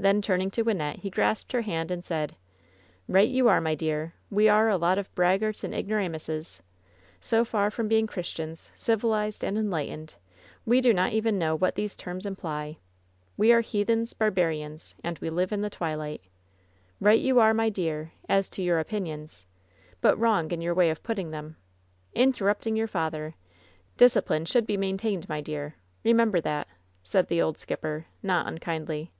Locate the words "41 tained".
25.08-25.28